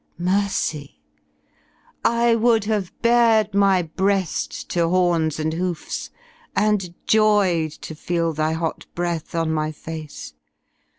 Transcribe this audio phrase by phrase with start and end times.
[0.17, 0.97] Mercy!
[2.05, 6.09] /,/ would have bared my breali to horns and hoofs
[6.55, 10.33] And joyed to feel thy hot breath on my face.